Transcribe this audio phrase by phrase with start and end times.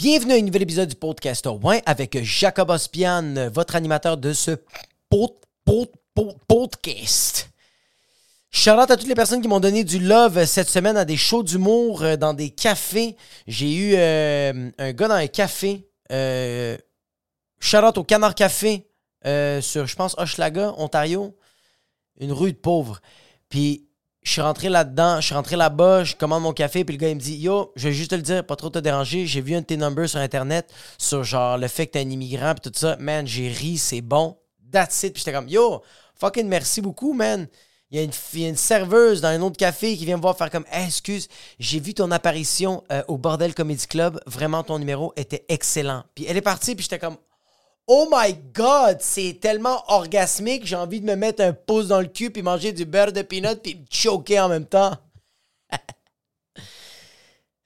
[0.00, 4.52] Bienvenue à un nouvel épisode du podcast au avec Jacob Ospian, votre animateur de ce
[5.10, 5.34] pod-
[6.48, 7.50] podcast.
[8.66, 11.42] Out à toutes les personnes qui m'ont donné du love cette semaine à des shows
[11.42, 13.14] d'humour, euh, dans des cafés.
[13.46, 15.86] J'ai eu euh, un gars dans un café.
[16.10, 16.78] Euh,
[17.74, 18.86] out au Canard Café
[19.22, 21.36] sur, je pense, Hochelaga, Ontario.
[22.20, 23.02] Une rue de pauvres.
[23.50, 23.89] Puis
[24.22, 27.08] je suis rentré là-dedans, je suis rentré là-bas, je commande mon café, puis le gars
[27.08, 29.40] il me dit Yo, je vais juste te le dire, pas trop te déranger, j'ai
[29.40, 32.54] vu un de tes numbers sur internet sur genre le fait que t'es un immigrant
[32.54, 32.96] puis tout ça.
[32.98, 34.36] Man, j'ai ri, c'est bon.
[34.70, 35.14] That's it.
[35.14, 35.82] Puis j'étais comme Yo,
[36.14, 37.48] fucking merci beaucoup, man.
[37.92, 40.66] Il y, a une, serveuse dans un autre café qui vient me voir faire comme
[40.70, 41.26] excuse,
[41.58, 44.20] j'ai vu ton apparition euh, au Bordel Comedy Club.
[44.26, 46.04] Vraiment, ton numéro était excellent.
[46.14, 47.16] Puis elle est partie, puis j'étais comme
[47.92, 52.06] Oh my god, c'est tellement orgasmique, j'ai envie de me mettre un pouce dans le
[52.06, 54.96] cul puis manger du beurre de peanut puis me choquer en même temps.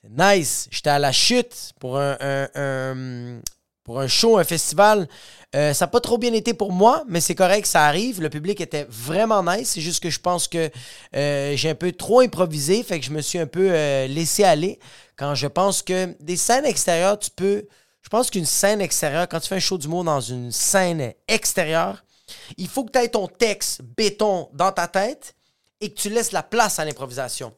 [0.09, 0.66] Nice.
[0.70, 3.42] J'étais à la chute pour un
[4.06, 5.09] show, un festival.
[5.55, 8.23] Euh, ça n'a pas trop bien été pour moi, mais c'est correct, ça arrive.
[8.23, 9.73] Le public était vraiment nice.
[9.73, 10.70] C'est juste que je pense que
[11.16, 14.43] euh, j'ai un peu trop improvisé, fait que je me suis un peu euh, laissé
[14.43, 14.79] aller.
[15.16, 17.66] Quand je pense que des scènes extérieures, tu peux.
[18.05, 22.05] Je pense qu'une scène extérieure, quand tu fais un show d'humour dans une scène extérieure,
[22.59, 25.35] il faut que tu aies ton texte béton dans ta tête
[25.80, 27.55] et que tu laisses la place à l'improvisation.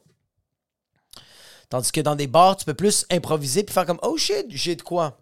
[1.69, 4.77] Tandis que dans des bars, tu peux plus improviser puis faire comme Oh shit, j'ai
[4.77, 5.19] de quoi.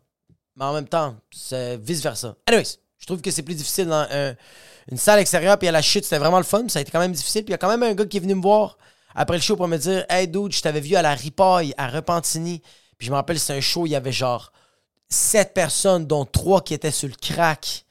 [0.56, 2.36] Mais en même temps, c'est vice-versa.
[2.46, 4.36] Anyways, je trouve que c'est plus difficile dans un-
[4.92, 6.70] une salle extérieure puis à la chute, c'était vraiment le fun.
[6.70, 7.44] Ça a été quand même difficile.
[7.44, 8.78] Puis il y a quand même un gars qui est venu me voir
[9.16, 11.88] après le show pour me dire Hey dude, je t'avais vu à la Ripaille, à
[11.88, 12.62] Repentigny.
[13.00, 14.52] Puis je me rappelle, c'est un show, il y avait genre
[15.10, 17.86] sept personnes, dont trois qui étaient sur le crack.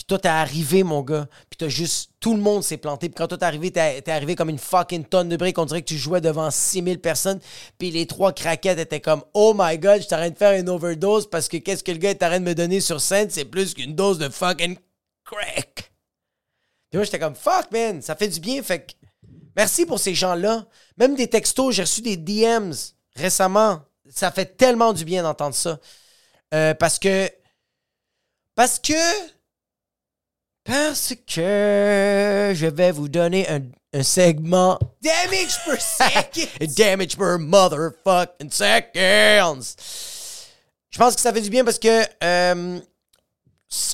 [0.00, 1.28] Puis toi, t'es arrivé, mon gars.
[1.50, 2.12] Puis t'as juste.
[2.20, 3.10] Tout le monde s'est planté.
[3.10, 5.58] Puis quand toi, t'es arrivé, t'es arrivé comme une fucking tonne de briques.
[5.58, 7.38] On dirait que tu jouais devant 6000 personnes.
[7.78, 10.58] Puis les trois craquettes étaient comme Oh my god, je suis en train de faire
[10.58, 13.44] une overdose parce que qu'est-ce que le gars est de me donner sur scène, c'est
[13.44, 14.78] plus qu'une dose de fucking
[15.24, 15.92] crack.
[16.90, 18.62] Puis moi, j'étais comme Fuck, man, ça fait du bien.
[18.62, 18.92] Fait que
[19.54, 20.66] merci pour ces gens-là.
[20.96, 22.72] Même des textos, j'ai reçu des DMs
[23.16, 23.82] récemment.
[24.08, 25.78] Ça fait tellement du bien d'entendre ça.
[26.54, 27.28] Euh, parce que.
[28.54, 28.92] Parce que.
[30.64, 33.62] Parce que je vais vous donner un,
[33.92, 36.66] un segment damage per second.
[36.76, 39.76] damage per motherfucking seconds.
[40.90, 42.80] Je pense que ça fait du bien parce que euh,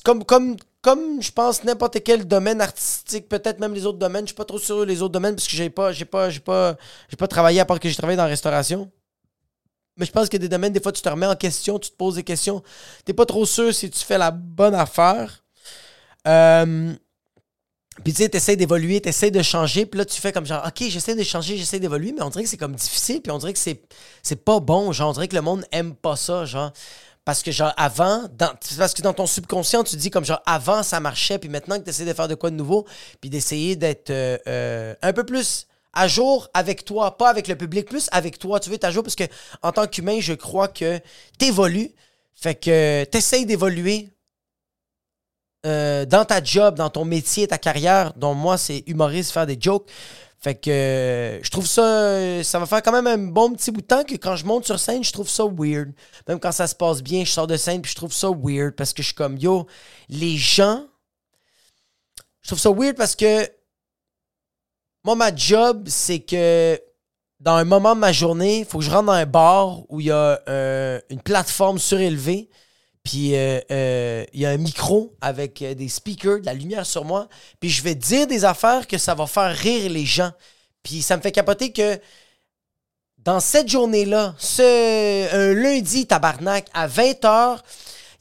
[0.03, 4.29] comme, comme, comme je pense n'importe quel domaine artistique, peut-être même les autres domaines, je
[4.29, 6.77] suis pas trop sûr les autres domaines parce que j'ai pas, j'ai pas, j'ai pas,
[7.09, 8.91] j'ai pas travaillé à part que j'ai travaillé dans la restauration.
[9.97, 11.97] Mais je pense a des domaines, des fois, tu te remets en question, tu te
[11.97, 12.63] poses des questions.
[13.05, 15.43] T'es pas trop sûr si tu fais la bonne affaire.
[16.29, 16.95] Euh,
[18.05, 20.87] puis tu sais, t'essaies d'évoluer, t'essaies de changer, puis là, tu fais comme genre, OK,
[20.89, 23.55] j'essaie de changer, j'essaie d'évoluer, mais on dirait que c'est comme difficile, puis on dirait
[23.55, 23.83] que c'est,
[24.23, 24.93] c'est pas bon.
[24.93, 26.73] Genre, on dirait que le monde aime pas ça, genre.
[27.25, 30.83] Parce que, genre, avant, dans, parce que dans ton subconscient, tu dis comme genre, avant,
[30.83, 32.87] ça marchait, puis maintenant que tu essaies de faire de quoi de nouveau,
[33.21, 37.57] puis d'essayer d'être euh, euh, un peu plus à jour avec toi, pas avec le
[37.57, 38.61] public, plus avec toi.
[38.61, 39.25] Tu veux être à jour parce que,
[39.63, 41.01] en tant qu'humain, je crois que
[41.39, 41.91] t'évolues.
[42.35, 44.11] Fait que t'essayes d'évoluer
[45.65, 49.57] euh, dans ta job, dans ton métier, ta carrière, dont moi, c'est humoriste, faire des
[49.59, 49.91] jokes.
[50.39, 53.87] Fait que je trouve ça, ça va faire quand même un bon petit bout de
[53.87, 55.93] temps que quand je monte sur scène, je trouve ça weird.
[56.29, 58.77] Même quand ça se passe bien, je sors de scène puis je trouve ça weird
[58.77, 59.67] parce que je suis comme, yo,
[60.11, 60.85] les gens,
[62.43, 63.49] je trouve ça weird parce que
[65.07, 66.81] moi, ma job, c'est que
[67.39, 70.01] dans un moment de ma journée, il faut que je rentre dans un bar où
[70.01, 72.51] il y a euh, une plateforme surélevée,
[73.05, 77.05] puis euh, euh, il y a un micro avec des speakers, de la lumière sur
[77.05, 77.29] moi,
[77.61, 80.33] puis je vais dire des affaires que ça va faire rire les gens.
[80.83, 82.01] Puis ça me fait capoter que
[83.19, 87.61] dans cette journée-là, ce, un lundi, tabarnak, à 20h,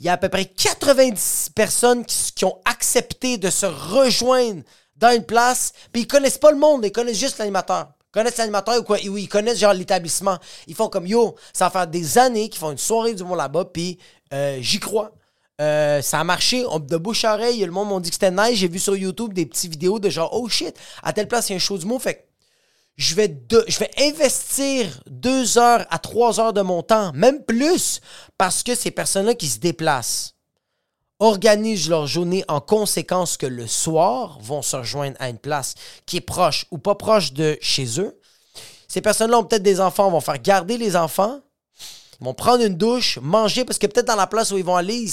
[0.02, 4.62] il y a à peu près 90 personnes qui ont accepté de se rejoindre
[4.96, 7.90] dans une place, puis ils connaissent pas le monde, ils connaissent juste l'animateur.
[8.10, 10.38] Ils connaissent l'animateur ou quoi, ou ils connaissent genre l'établissement.
[10.68, 13.38] Ils font comme yo, ça va faire des années qu'ils font une soirée du monde
[13.38, 13.98] là-bas, puis
[14.34, 15.12] euh, j'y crois.
[15.62, 18.58] Euh, ça a marché, de bouche à oreille, le monde m'a dit que c'était nice.
[18.58, 21.54] J'ai vu sur YouTube des petites vidéos de genre, oh shit, à telle place, il
[21.54, 21.98] y a un show du mot.
[22.00, 22.20] Fait que
[22.98, 27.44] je vais, de- je vais investir deux heures à trois heures de mon temps, même
[27.44, 28.02] plus,
[28.38, 30.35] parce que ces personnes-là qui se déplacent
[31.20, 35.76] organisent leur journée en conséquence que le soir vont se rejoindre à une place
[36.06, 38.20] qui est proche ou pas proche de chez eux.
[38.88, 41.40] Ces personnes-là ont peut-être des enfants, vont faire garder les enfants,
[42.20, 45.06] vont prendre une douche, manger, parce que peut-être dans la place où ils vont aller,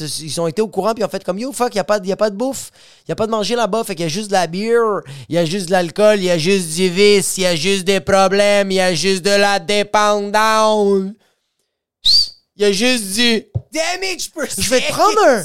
[0.00, 2.00] ils, ont été au courant, puis ont fait comme yo, fuck, il n'y a, pas
[2.00, 2.70] de- y bouffe,
[3.00, 5.00] il n'y a pas de manger là-bas, fait qu'il y a juste de la bière,
[5.28, 7.56] il y a juste de l'alcool, il y a juste du vice, il y a
[7.56, 11.12] juste des problèmes, il y a juste de la dépendance.
[12.04, 15.44] Il Il a juste dit Damage per Je vais te prendre un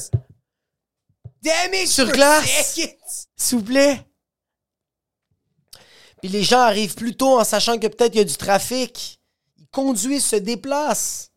[1.42, 2.80] Damage sur per glace.
[3.36, 4.06] S'il vous plaît.
[6.22, 9.20] Puis les gens arrivent plus tôt en sachant que peut-être il y a du trafic.
[9.58, 11.32] Ils conduisent, se déplacent.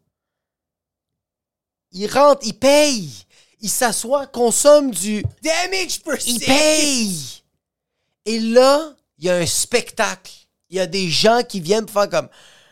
[1.91, 3.27] Ils rentrent, ils payent.
[3.61, 5.25] Ils s'assoient, consomment du.
[5.43, 7.43] Damage per Ils payent.
[8.27, 10.33] Et là, il y a un spectacle.
[10.69, 12.29] Il y a des gens qui viennent pour faire comme.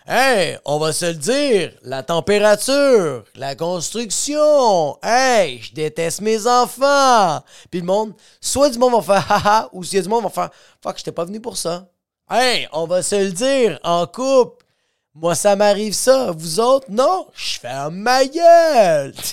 [0.06, 7.42] Hey, on va se le dire, la température, la construction, hey, je déteste mes enfants.
[7.70, 10.24] Puis le monde, soit du monde va faire haha, ou s'il y a du monde
[10.24, 10.50] va faire
[10.82, 11.88] fuck, j'étais pas venu pour ça.
[12.30, 14.66] Hey, on va se le dire, en couple,
[15.14, 19.14] moi ça m'arrive ça, vous autres, non, je fais ma gueule.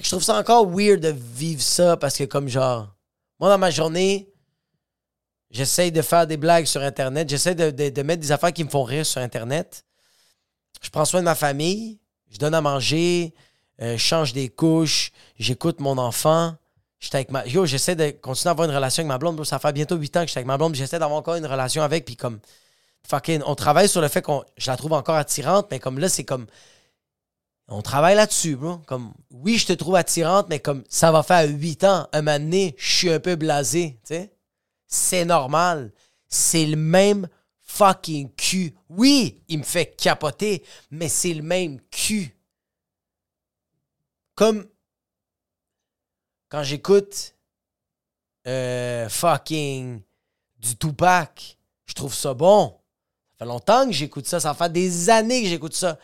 [0.00, 2.94] Je trouve ça encore weird de vivre ça parce que comme genre,
[3.40, 4.31] moi dans ma journée,
[5.52, 8.82] j'essaye de faire des blagues sur Internet, j'essaie de, mettre des affaires qui me font
[8.82, 9.84] rire sur Internet.
[10.80, 12.00] Je prends soin de ma famille,
[12.30, 13.34] je donne à manger,
[13.80, 16.56] euh, je change des couches, j'écoute mon enfant.
[16.98, 17.46] J'étais avec ma...
[17.46, 19.44] Yo, j'essaie de continuer à avoir une relation avec ma blonde.
[19.44, 20.74] Ça fait bientôt 8 ans que j'étais avec ma blonde.
[20.74, 22.04] J'essaie d'avoir encore une relation avec.
[22.04, 22.38] Puis comme,
[23.06, 24.44] fucking, on travaille sur le fait qu'on...
[24.56, 26.46] Je la trouve encore attirante, mais comme là, c'est comme...
[27.66, 28.78] On travaille là-dessus, bro.
[28.86, 32.70] Comme, oui, je te trouve attirante, mais comme ça va faire 8 ans, un moment
[32.76, 34.32] je suis un peu blasé, tu sais.
[34.92, 35.90] C'est normal.
[36.28, 37.26] C'est le même
[37.62, 38.74] fucking cul.
[38.90, 42.36] Oui, il me fait capoter, mais c'est le même cul.
[44.34, 44.68] Comme
[46.50, 47.34] quand j'écoute
[48.46, 50.02] euh, fucking
[50.58, 51.56] du Tupac,
[51.86, 52.78] je trouve ça bon.
[53.30, 55.98] Ça fait longtemps que j'écoute ça, ça fait des années que j'écoute ça.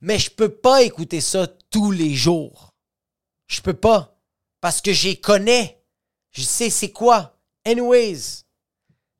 [0.00, 2.74] Mais je peux pas écouter ça tous les jours.
[3.46, 4.18] Je peux pas.
[4.60, 5.80] Parce que j'y connais.
[6.32, 7.37] Je sais c'est quoi.
[7.68, 8.44] Anyways,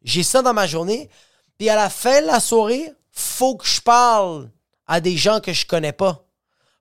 [0.03, 1.11] j'ai ça dans ma journée.
[1.59, 4.51] Puis à la fin de la soirée, faut que je parle
[4.87, 6.25] à des gens que je connais pas.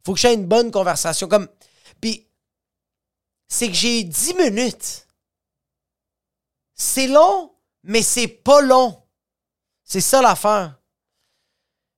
[0.06, 1.28] Faut que j'ai une bonne conversation.
[1.28, 1.50] Comme,
[2.00, 2.26] puis,
[3.50, 5.08] c'est que j'ai 10 minutes.
[6.74, 7.54] C'est long,
[7.84, 9.04] mais c'est pas long.
[9.84, 10.80] C'est ça l'affaire.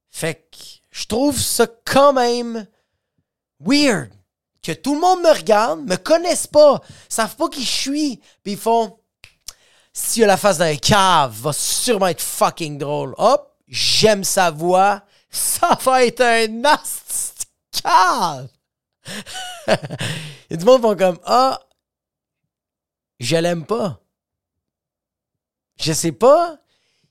[0.10, 0.58] Fait que
[0.90, 2.66] je trouve ça quand même
[3.60, 4.10] weird
[4.64, 8.54] que tout le monde me regarde, me connaisse pas, savent pas qui je suis, puis
[8.54, 8.99] ils font
[9.94, 13.14] s'il a la face d'un cave, va sûrement être fucking drôle.
[13.18, 17.46] Hop, j'aime sa voix, ça va être un nasty
[17.84, 18.50] cave.
[20.50, 21.60] Et du monde font comme ah,
[23.20, 24.02] je l'aime pas.
[25.80, 26.58] Je sais pas.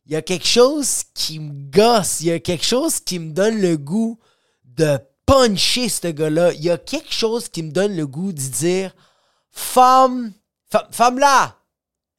[0.06, 2.20] Il y a quelque chose qui me gosse.
[2.20, 4.18] Il y a quelque chose qui me donne le goût
[4.64, 6.52] de puncher ce gars-là.
[6.54, 8.94] Il y a quelque chose qui me donne le goût de dire
[9.50, 10.32] Femme,
[10.70, 11.58] femme, femme là,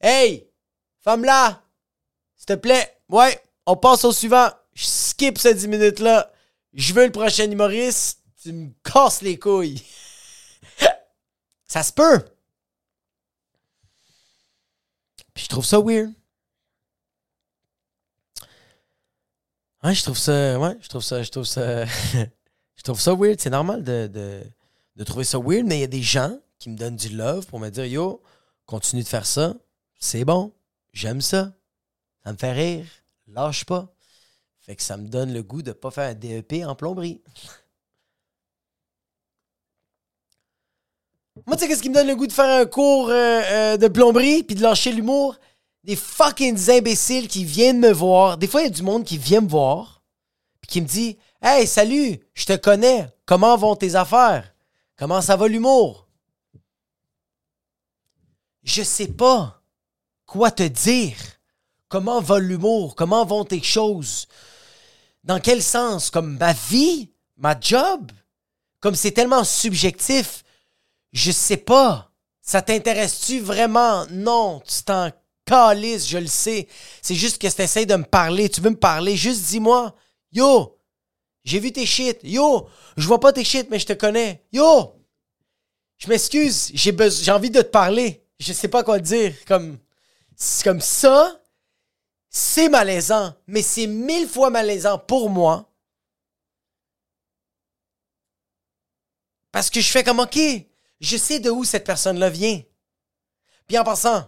[0.00, 0.49] hey,
[1.02, 1.62] femme là,
[2.36, 4.50] s'il te plaît, ouais, on passe au suivant.
[4.74, 6.32] Je skip ces 10 minutes-là.
[6.72, 8.20] Je veux le prochain humoriste.
[8.42, 9.82] Tu me casses les couilles.
[11.66, 12.20] Ça se peut.
[15.34, 16.12] Puis je trouve ça weird.
[19.82, 20.58] Ouais, je trouve ça.
[20.58, 21.22] Ouais, je trouve ça.
[21.22, 21.84] Je trouve ça.
[22.76, 23.40] je trouve ça weird.
[23.40, 24.42] C'est normal de, de,
[24.96, 27.46] de trouver ça weird, mais il y a des gens qui me donnent du love
[27.46, 28.22] pour me dire Yo,
[28.66, 29.54] continue de faire ça.
[29.98, 30.52] C'est bon.
[30.92, 31.52] J'aime ça.
[32.24, 32.86] Ça me fait rire.
[33.26, 33.94] Lâche pas.
[34.60, 37.22] Fait que ça me donne le goût de pas faire un DEP en plomberie.
[41.46, 43.76] Moi, tu sais, qu'est-ce qui me donne le goût de faire un cours euh, euh,
[43.76, 45.36] de plomberie puis de lâcher l'humour?
[45.84, 48.36] Des fucking imbéciles qui viennent me voir.
[48.36, 50.02] Des fois, il y a du monde qui vient me voir
[50.60, 53.08] puis qui me dit Hey, salut, je te connais.
[53.24, 54.54] Comment vont tes affaires?
[54.96, 56.06] Comment ça va l'humour?
[58.62, 59.59] Je sais pas
[60.30, 61.16] quoi te dire?
[61.88, 62.94] Comment va l'humour?
[62.94, 64.28] Comment vont tes choses?
[65.24, 66.08] Dans quel sens?
[66.08, 67.10] Comme ma vie?
[67.36, 68.12] Ma job?
[68.78, 70.44] Comme c'est tellement subjectif.
[71.12, 72.12] Je sais pas.
[72.42, 74.06] Ça t'intéresse-tu vraiment?
[74.12, 75.10] Non, tu t'en
[75.44, 76.68] calisses, je le sais.
[77.02, 78.48] C'est juste que tu essaies de me parler.
[78.48, 79.16] Tu veux me parler?
[79.16, 79.96] Juste dis-moi.
[80.30, 80.78] Yo,
[81.42, 82.18] j'ai vu tes shit.
[82.22, 84.44] Yo, je vois pas tes shit, mais je te connais.
[84.52, 84.94] Yo,
[85.98, 88.24] je m'excuse, j'ai envie de te parler.
[88.38, 89.34] Je sais pas quoi te dire.
[89.44, 89.76] Comme,
[90.42, 91.38] c'est comme ça,
[92.30, 95.70] c'est malaisant, mais c'est mille fois malaisant pour moi.
[99.52, 100.38] Parce que je fais comme, OK,
[101.00, 102.62] je sais de où cette personne-là vient.
[103.66, 104.26] Puis en passant,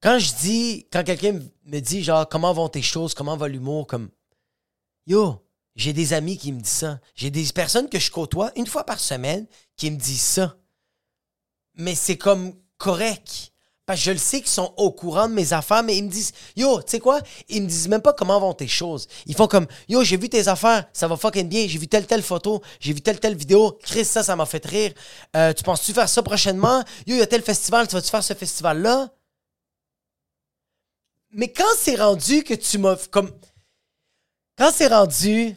[0.00, 3.86] quand je dis, quand quelqu'un me dit, genre, comment vont tes choses, comment va l'humour,
[3.86, 4.08] comme,
[5.06, 7.00] yo, j'ai des amis qui me disent ça.
[7.14, 10.56] J'ai des personnes que je côtoie une fois par semaine qui me disent ça.
[11.74, 13.49] Mais c'est comme correct.
[13.94, 16.80] Je le sais qu'ils sont au courant de mes affaires, mais ils me disent, yo,
[16.82, 17.20] tu sais quoi?
[17.48, 19.06] Ils me disent même pas comment vont tes choses.
[19.26, 22.06] Ils font comme, yo, j'ai vu tes affaires, ça va fucking bien, j'ai vu telle,
[22.06, 24.92] telle photo, j'ai vu telle, telle vidéo, Chris, ça, ça m'a fait rire.
[25.36, 26.80] Euh, tu penses-tu faire ça prochainement?
[27.06, 29.08] Yo, il y a tel festival, tu vas-tu faire ce festival-là?
[31.32, 33.30] Mais quand c'est rendu que tu m'as, comme,
[34.58, 35.54] quand c'est rendu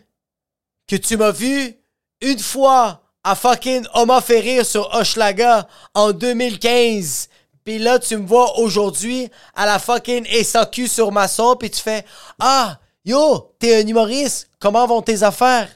[0.87, 1.75] que tu m'as vu
[2.21, 7.29] une fois à fucking Oma Ferrir sur Hochelaga en 2015,
[7.63, 12.05] puis là, tu me vois aujourd'hui à la fucking SAQ sur Masson, puis tu fais
[12.39, 15.73] Ah, yo, t'es un humoriste, comment vont tes affaires?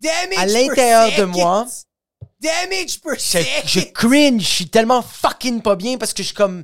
[0.00, 1.66] Damage À l'intérieur de moi,
[2.40, 6.62] Damage per je, cringe, je suis tellement fucking pas bien parce que je suis comme.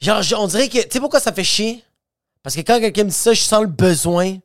[0.00, 0.82] Genre, on dirait que.
[0.82, 1.82] Tu sais pourquoi ça fait chier?
[2.42, 4.38] Parce que quand quelqu'un me dit ça, je sens le besoin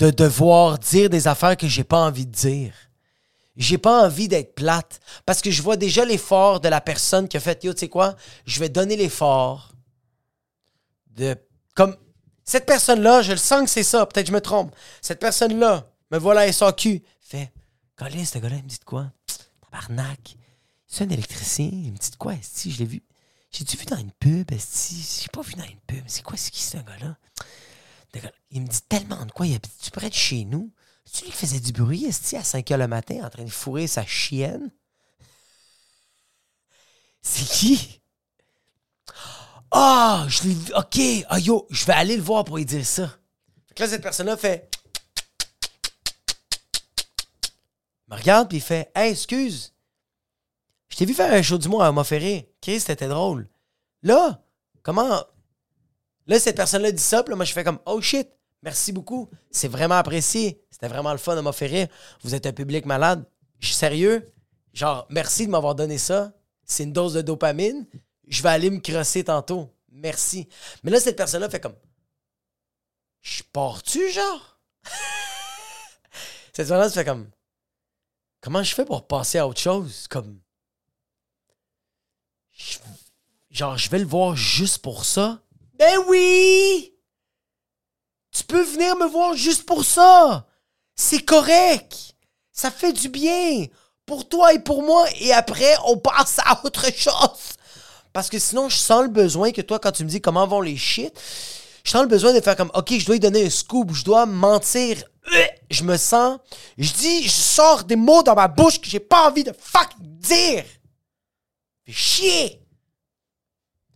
[0.00, 2.72] de devoir dire des affaires que j'ai pas envie de dire.
[3.56, 4.98] J'ai pas envie d'être plate.
[5.26, 7.88] Parce que je vois déjà l'effort de la personne qui a fait Yo, tu sais
[7.88, 8.16] quoi?
[8.46, 9.72] Je vais donner l'effort
[11.08, 11.36] de.
[11.74, 11.96] Comme.
[12.44, 14.06] Cette personne-là, je le sens que c'est ça.
[14.06, 14.74] Peut-être je me trompe.
[15.02, 17.02] Cette personne-là, me voilà SAQ.
[17.20, 17.52] Fait.
[17.94, 19.12] Colin, ce gars-là, il me dit de quoi?
[19.70, 20.36] Tabarnak.
[20.86, 21.68] C'est un électricien.
[21.70, 22.32] Il me dit de quoi?
[22.34, 23.02] Esti, je l'ai vu.
[23.52, 24.50] J'ai-tu vu dans une pub?
[24.50, 25.20] Esti?
[25.22, 26.02] J'ai pas vu dans une pub.
[26.06, 27.16] C'est quoi, c'est qui ce gars-là?
[28.50, 29.46] Il me dit tellement de quoi.
[29.46, 30.72] Il habite-tu près de chez nous?
[31.12, 33.50] Tu lui qui faisait du bruit, Esti, à 5 h le matin, en train de
[33.50, 34.70] fourrer sa chienne?
[37.22, 38.00] C'est qui?
[39.70, 40.56] Ah, je l'ai.
[40.74, 41.26] OK.
[41.28, 43.08] Ah, je vais aller le voir pour lui dire ça.
[43.68, 44.68] Fait que là, cette personne-là fait.
[48.08, 49.72] Me regarde, puis il fait Hey, excuse.
[50.88, 52.52] Je t'ai vu faire un show du mois à Montferré.
[52.60, 53.48] Chris, c'était drôle.
[54.02, 54.42] Là,
[54.82, 55.22] comment.
[56.30, 58.28] Là, cette personne-là dit ça, puis là, moi, je fais comme Oh shit,
[58.62, 59.28] merci beaucoup.
[59.50, 60.64] C'est vraiment apprécié.
[60.70, 61.88] C'était vraiment le fun de m'offrir.
[62.22, 63.24] Vous êtes un public malade.
[63.58, 64.32] Je suis sérieux.
[64.72, 66.32] Genre, merci de m'avoir donné ça.
[66.62, 67.84] C'est une dose de dopamine.
[68.28, 69.74] Je vais aller me crosser tantôt.
[69.90, 70.48] Merci.
[70.84, 71.74] Mais là, cette personne-là fait comme
[73.22, 74.60] Je pars-tu, genre?
[76.52, 77.28] cette personne-là fait comme
[78.40, 80.06] Comment je fais pour passer à autre chose?
[80.06, 80.38] Comme.
[83.50, 85.42] Genre, je vais le voir juste pour ça?
[85.80, 86.92] Ben oui!
[88.30, 90.46] Tu peux venir me voir juste pour ça!
[90.94, 91.96] C'est correct!
[92.52, 93.64] Ça fait du bien!
[94.04, 97.54] Pour toi et pour moi, et après, on passe à autre chose!
[98.12, 100.60] Parce que sinon, je sens le besoin que toi, quand tu me dis comment vont
[100.60, 101.18] les shit,
[101.82, 104.04] je sens le besoin de faire comme, OK, je dois lui donner un scoop, je
[104.04, 105.02] dois mentir.
[105.32, 106.40] Euh, Je me sens,
[106.76, 109.88] je dis, je sors des mots dans ma bouche que j'ai pas envie de fuck
[109.98, 110.62] dire.
[111.86, 112.62] Fait chier.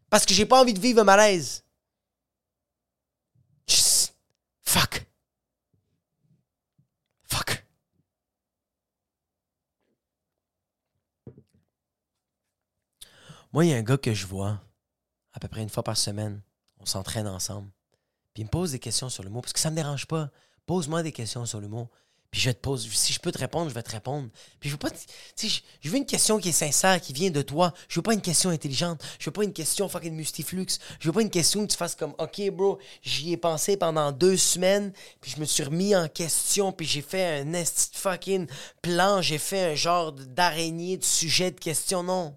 [0.08, 1.63] Parce que j'ai pas envie de vivre un malaise.
[3.66, 4.14] Just-
[4.62, 5.06] Fuck.
[7.24, 7.64] Fuck.
[13.52, 14.60] Moi, il y a un gars que je vois
[15.32, 16.42] à peu près une fois par semaine.
[16.78, 17.70] On s'entraîne ensemble.
[18.34, 20.30] Puis il me pose des questions sur le mot, parce que ça me dérange pas.
[20.66, 21.88] Pose-moi des questions sur le mot.
[22.34, 22.90] Puis je te pose.
[22.92, 24.28] Si je peux te répondre, je vais te répondre.
[24.58, 24.90] Puis je veux pas.
[24.90, 24.98] Tu
[25.36, 27.72] sais, je- veux une question qui est sincère, qui vient de toi.
[27.88, 29.00] Je veux pas une question intelligente.
[29.20, 30.66] Je veux pas une question fucking mustiflux.
[30.98, 34.10] Je veux pas une question que tu fasses comme OK, bro, j'y ai pensé pendant
[34.10, 34.92] deux semaines.
[35.20, 36.72] Puis je me suis remis en question.
[36.72, 38.48] Puis j'ai fait un esti fucking
[38.82, 39.22] plan.
[39.22, 42.02] J'ai fait un genre d'araignée de sujet de question.
[42.02, 42.36] Non.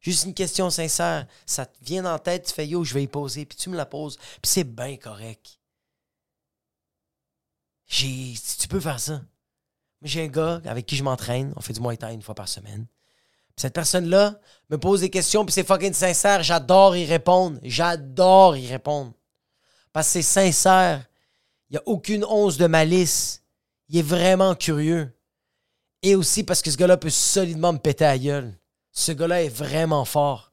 [0.00, 1.26] Juste une question sincère.
[1.46, 3.76] Ça te vient la tête, tu fais yo, je vais y poser, puis tu me
[3.78, 5.59] la poses, puis c'est bien correct.
[7.90, 8.34] J'ai.
[8.58, 9.20] Tu peux faire ça.
[10.02, 12.86] J'ai un gars avec qui je m'entraîne, on fait du Muay une fois par semaine.
[13.56, 16.42] Cette personne-là me pose des questions, puis c'est fucking sincère.
[16.42, 17.58] J'adore y répondre.
[17.62, 19.12] J'adore y répondre.
[19.92, 21.04] Parce que c'est sincère.
[21.68, 23.42] Il n'y a aucune once de malice.
[23.90, 25.14] Il est vraiment curieux.
[26.02, 28.56] Et aussi parce que ce gars-là peut solidement me péter à gueule.
[28.92, 30.52] Ce gars-là est vraiment fort.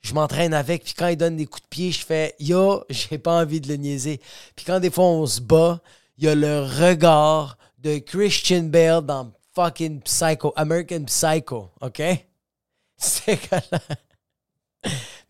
[0.00, 3.18] Je m'entraîne avec, puis quand il donne des coups de pied, je fais Yo, j'ai
[3.18, 4.20] pas envie de le niaiser.
[4.56, 5.80] Puis quand des fois on se bat,
[6.16, 12.02] il y a le regard de Christian Bale dans fucking Psycho, American Psycho, OK?
[12.98, 13.80] Ce gars-là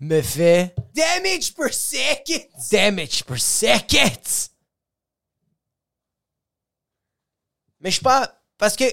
[0.01, 2.47] me fait Damage per second.
[2.71, 4.51] damage per second.
[7.81, 8.33] Mais je sais pas.
[8.59, 8.85] Parce que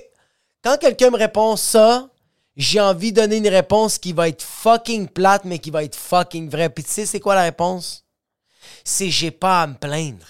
[0.63, 2.10] quand quelqu'un me répond ça,
[2.55, 5.96] j'ai envie de donner une réponse qui va être fucking plate, mais qui va être
[5.96, 6.69] fucking vraie.
[6.69, 8.05] Puis tu sais, c'est quoi la réponse?
[8.84, 10.25] C'est j'ai pas à me plaindre.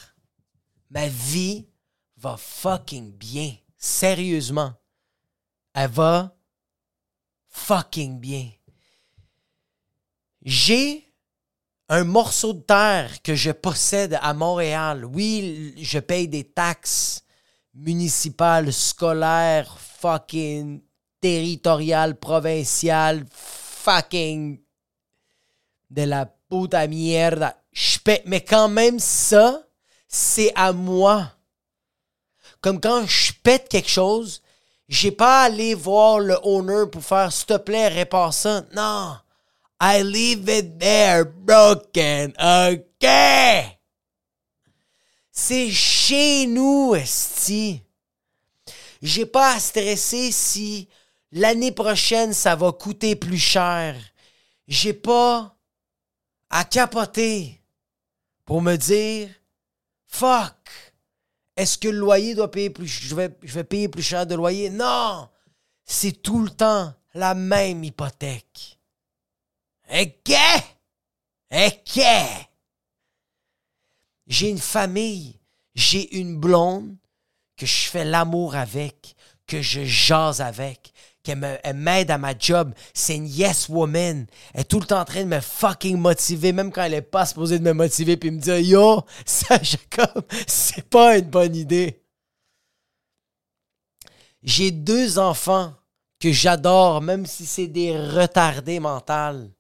[0.90, 1.68] Ma vie
[2.18, 3.56] va fucking bien.
[3.78, 4.74] Sérieusement.
[5.74, 6.36] Elle va
[7.48, 8.50] fucking bien.
[10.42, 11.06] J'ai
[11.90, 15.06] un morceau de terre que je possède à Montréal.
[15.06, 17.24] Oui, je paye des taxes,
[17.74, 20.82] municipal, scolaire, fucking
[21.22, 24.60] territorial, provincial, fucking
[25.90, 27.62] de la puta mierda.
[27.72, 29.68] Je paie- mais quand même, ça,
[30.10, 31.32] c'est à moi.
[32.60, 34.42] Comme quand je pète quelque chose,
[34.90, 38.66] j'ai pas à aller voir le owner pour faire s'il te plaît, répare ça.
[38.76, 39.16] Non.
[39.82, 42.34] I leave it there broken.
[42.38, 43.08] OK?
[45.32, 47.82] C'est chez nous, esti.
[49.02, 50.90] J'ai pas à stresser si
[51.32, 53.96] l'année prochaine ça va coûter plus cher.
[54.68, 55.56] J'ai pas
[56.50, 57.62] à capoter
[58.44, 59.30] pour me dire
[60.10, 60.56] fuck.
[61.56, 64.36] Est-ce que le loyer doit payer plus je vais, je vais payer plus cher de
[64.36, 64.70] loyer?
[64.70, 65.30] Non.
[65.86, 68.80] C'est tout le temps la même hypothèque.
[69.92, 70.36] OK?
[71.52, 72.04] OK?
[74.28, 75.40] J'ai une famille,
[75.74, 76.96] j'ai une blonde
[77.58, 79.16] que je fais l'amour avec,
[79.48, 82.74] que je jase avec, qu'elle m'aide à ma job.
[82.94, 84.26] C'est une yes woman.
[84.54, 87.02] Elle est tout le temps en train de me fucking motiver, même quand elle est
[87.02, 91.56] pas supposée de me motiver, puis me dire Yo, ça, Jacob, c'est pas une bonne
[91.56, 92.04] idée.
[94.42, 95.74] J'ai deux enfants
[96.20, 99.52] que j'adore, même si c'est des retardés mentales.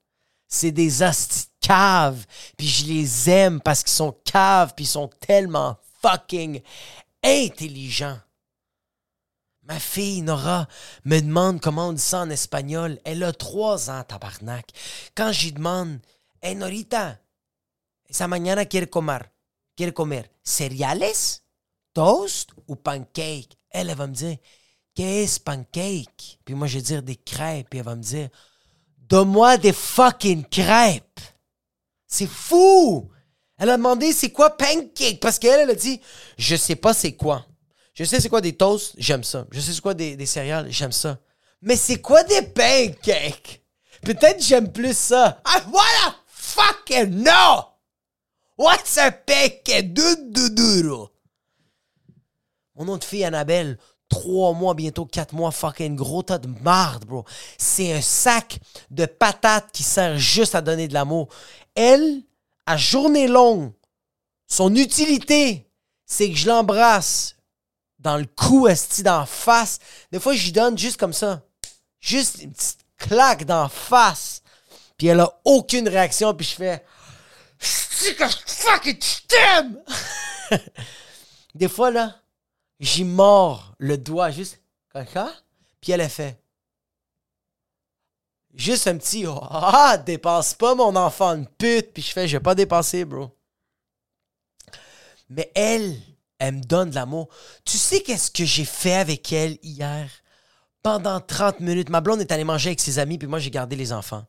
[0.48, 2.25] C'est des hosties caves.
[2.58, 6.62] Puis je les aime parce qu'ils sont caves, puis ils sont tellement fucking
[7.24, 8.20] intelligents.
[9.70, 10.68] Ma fille, Nora,
[11.06, 13.00] me demande comment on dit ça en espagnol.
[13.06, 14.66] Elle a trois ans, tabarnak.
[15.14, 16.00] Quand j'y demande,
[16.42, 17.20] Hey, Norita,
[18.10, 19.30] esa mañana quiere comer,
[19.76, 21.42] quiere comer cereales,
[21.94, 23.58] toast ou pancake?
[23.70, 24.38] Elle, elle va me dire,
[24.96, 26.40] qu'est-ce pancake?
[26.44, 27.70] Puis moi, je vais dire des crêpes.
[27.70, 28.30] Puis elle va me dire,
[28.98, 31.20] donne-moi des fucking crêpes.
[32.08, 33.08] C'est fou!
[33.60, 36.02] Elle a demandé c'est quoi pancake parce qu'elle, elle a dit
[36.38, 37.46] je sais pas c'est quoi.
[38.00, 39.46] Je sais c'est quoi des toasts, j'aime ça.
[39.51, 41.20] Je sais c'est quoi des, céréales, j'aime ça.
[41.62, 43.62] Mais c'est quoi des pancakes?
[44.03, 45.41] Peut-être j'aime plus ça.
[45.46, 47.65] I wanna fucking know!
[48.58, 49.94] What's a pancake?
[49.94, 51.10] Dududuro.
[52.76, 57.26] Mon autre fille, Annabelle, trois mois, bientôt quatre mois, fucking gros tas de marde, bro.
[57.58, 61.28] C'est un sac de patates qui sert juste à donner de l'amour.
[61.76, 62.21] Elle,
[62.65, 63.74] à journée longue,
[64.47, 65.69] son utilité,
[66.06, 67.36] c'est que je l'embrasse
[68.00, 69.80] dans le cou, esti, d'en face.
[70.12, 71.42] Des fois, lui donne juste comme ça.
[72.00, 74.42] Juste une petite claque d'en face.
[74.98, 76.86] Puis elle a aucune réaction, puis je fais...
[77.60, 79.80] Que je t'aime!
[81.56, 82.16] Des fois, là,
[82.80, 84.62] j'y mords le doigt juste
[84.94, 85.34] comme ça,
[85.82, 86.42] puis elle a fait.
[88.54, 92.44] Juste un petit Ah, dépasse pas mon enfant de pute, puis je fais, je vais
[92.44, 93.38] pas dépasser, bro.
[95.30, 95.96] Mais elle,
[96.39, 97.30] elle me donne de l'amour.
[97.65, 100.10] Tu sais qu'est-ce que j'ai fait avec elle hier?
[100.82, 103.75] Pendant 30 minutes, ma blonde est allée manger avec ses amis, puis moi j'ai gardé
[103.75, 104.25] les enfants.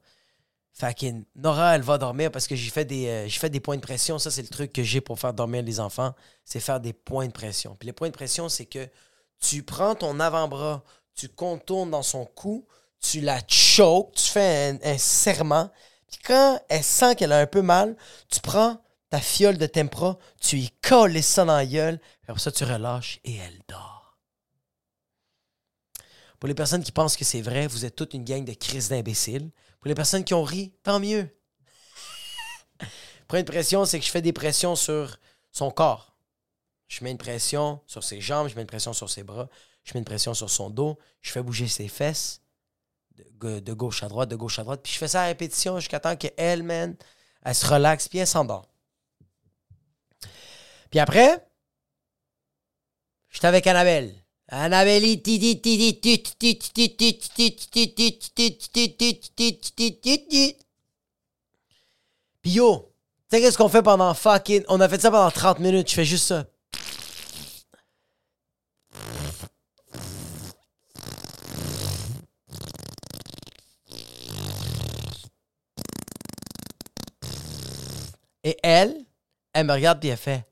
[0.80, 3.76] Que Nora, elle va dormir parce que j'ai fait des euh, j'ai fait des points
[3.76, 4.18] de pression.
[4.18, 6.14] Ça, c'est le truc que j'ai pour faire dormir les enfants.
[6.46, 7.76] C'est faire des points de pression.
[7.78, 8.88] Puis les points de pression, c'est que
[9.40, 10.82] tu prends ton avant-bras,
[11.14, 12.66] tu contournes dans son cou,
[12.98, 15.70] tu la choques, tu fais un serment.
[16.08, 17.94] Puis quand elle sent qu'elle a un peu mal,
[18.30, 22.40] tu prends ta fiole de tempra, tu y colles ça dans la gueule, puis après
[22.40, 24.18] ça, tu relâches et elle dort.
[26.38, 28.88] Pour les personnes qui pensent que c'est vrai, vous êtes toute une gang de crises
[28.88, 29.50] d'imbéciles.
[29.78, 31.28] Pour les personnes qui ont ri, tant mieux.
[33.28, 35.18] Pour une pression, c'est que je fais des pressions sur
[35.52, 36.16] son corps.
[36.88, 39.48] Je mets une pression sur ses jambes, je mets une pression sur ses bras,
[39.84, 42.40] je mets une pression sur son dos, je fais bouger ses fesses
[43.16, 46.00] de gauche à droite, de gauche à droite, puis je fais ça à répétition jusqu'à
[46.00, 46.96] temps qu'elle, man,
[47.42, 48.69] elle se relaxe, puis elle s'endort.
[50.90, 51.46] Puis après,
[53.30, 54.12] j'étais avec Annabelle.
[54.48, 55.22] Annabelle,
[62.42, 62.92] Puis yo,
[63.30, 64.64] tu sais qu'est-ce qu'on fait pendant fucking...
[64.68, 66.46] On a fait ça pendant 30 minutes, je fais juste ça.
[78.42, 79.04] Et elle,
[79.52, 80.49] elle me regarde puis elle fait...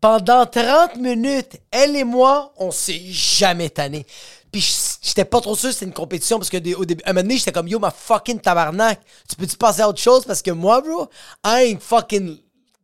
[0.00, 4.06] Pendant 30 minutes, elle et moi, on s'est jamais tanné.
[4.50, 7.36] Puis j'étais pas trop sûr c'était une compétition parce que au début, un moment donné,
[7.36, 9.00] j'étais comme yo, ma fucking tabarnak.
[9.28, 10.24] Tu peux-tu passer à autre chose?
[10.24, 11.08] Parce que moi, bro,
[11.44, 12.38] I ain't fucking.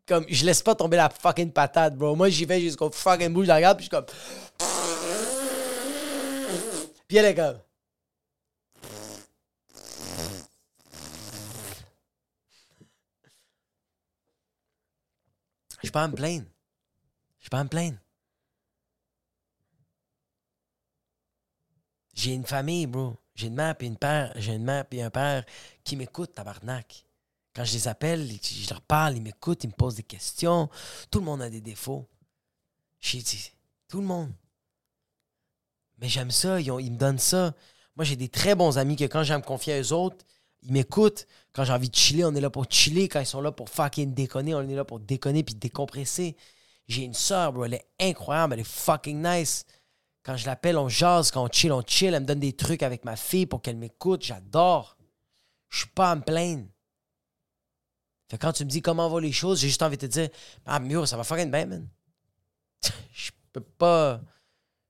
[0.06, 2.14] Comme, je laisse pas tomber la fucking patate, bro.
[2.14, 4.06] Moi, j'y vais jusqu'au fucking bout, je la regarde, puis je suis comme.
[7.08, 7.58] Puis elle est comme.
[15.96, 16.44] pas à me plaindre.
[17.38, 17.98] Je suis pas me plaindre.
[22.14, 23.16] J'ai une famille, bro.
[23.34, 24.32] J'ai une mère et une père.
[24.36, 25.44] J'ai une mère et un père
[25.84, 27.04] qui m'écoutent, tabarnak.
[27.54, 30.68] Quand je les appelle, je leur parle, ils m'écoutent, ils me posent des questions.
[31.10, 32.06] Tout le monde a des défauts.
[33.88, 34.32] Tout le monde.
[35.98, 37.54] Mais j'aime ça, ils, me donnent ça.
[37.94, 40.24] Moi, j'ai des très bons amis que quand j'aime confier à eux autres,
[40.62, 41.26] ils m'écoutent.
[41.52, 43.08] Quand j'ai envie de chiller, on est là pour chiller.
[43.08, 46.36] Quand ils sont là pour fucking déconner, on est là pour déconner puis décompresser.
[46.88, 49.64] J'ai une soeur, bro, elle est incroyable, elle est fucking nice.
[50.22, 52.14] Quand je l'appelle, on jase, quand on chill, on chill.
[52.14, 54.24] Elle me donne des trucs avec ma fille pour qu'elle m'écoute.
[54.24, 54.96] J'adore.
[55.68, 56.66] Je suis pas à me plaindre.
[58.28, 60.28] Fait quand tu me dis comment vont les choses, j'ai juste envie de te dire
[60.64, 61.88] Ah, mieux, ça va fucking bien, man.
[63.12, 64.20] je peux pas.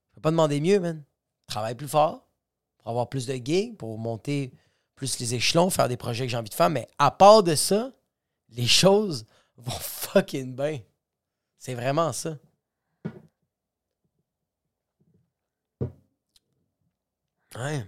[0.09, 1.03] Je peux pas demander mieux, man.
[1.45, 2.27] Travaille plus fort
[2.79, 4.51] pour avoir plus de gigs, pour monter
[4.95, 6.69] plus les échelons, faire des projets que j'ai envie de faire.
[6.69, 7.91] Mais à part de ça,
[8.49, 10.79] les choses vont fucking bien.
[11.59, 12.37] C'est vraiment ça.
[17.55, 17.85] Ouais.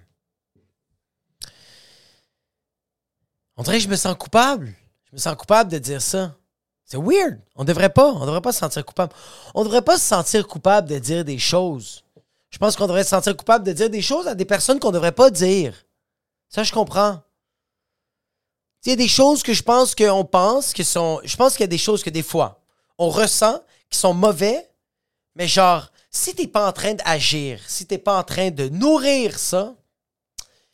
[3.55, 4.73] On dirait que je me sens coupable.
[5.05, 6.35] Je me sens coupable de dire ça.
[6.85, 7.39] C'est weird.
[7.55, 8.11] On devrait pas.
[8.13, 9.13] On devrait pas se sentir coupable.
[9.53, 12.03] On devrait pas se sentir coupable de dire des choses.
[12.49, 14.91] Je pense qu'on devrait se sentir coupable de dire des choses à des personnes qu'on
[14.91, 15.85] devrait pas dire.
[16.47, 17.21] Ça, je comprends.
[18.85, 21.21] Il y a des choses que je pense qu'on pense qui sont.
[21.23, 22.58] Je pense qu'il y a des choses que des fois,
[22.99, 24.69] on ressent qui sont mauvais,
[25.35, 29.39] mais genre, si t'es pas en train d'agir, si t'es pas en train de nourrir
[29.39, 29.75] ça,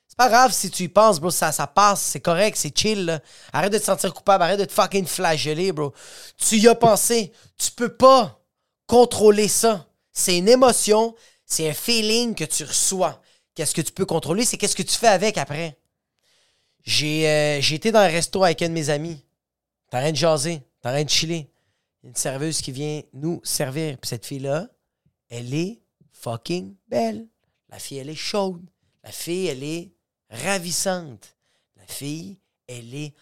[0.07, 1.29] c'est pas grave si tu y penses, bro.
[1.29, 3.21] Ça, ça passe, c'est correct, c'est chill.
[3.51, 5.93] Arrête de te sentir coupable, arrête de te fucking flageller, bro.
[6.37, 7.33] Tu y as pensé.
[7.57, 8.41] Tu peux pas
[8.87, 9.87] contrôler ça.
[10.13, 11.13] C'est une émotion,
[11.45, 13.21] c'est un feeling que tu reçois.
[13.55, 15.77] Qu'est-ce que tu peux contrôler, c'est qu'est-ce que tu fais avec après.
[16.85, 19.21] J'ai euh, été dans un resto avec un de mes amis.
[19.89, 21.49] T'as rien de jaser, t'as rien de chiller.
[22.05, 23.97] Une serveuse qui vient nous servir.
[23.97, 24.69] Puis cette fille-là,
[25.29, 25.81] elle est
[26.13, 27.27] fucking belle.
[27.69, 28.63] La fille, elle est chaude.
[29.03, 29.91] La fille, elle est
[30.29, 31.35] ravissante.
[31.75, 32.37] La fille,
[32.67, 33.13] elle est.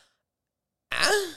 [0.91, 1.31] Hein?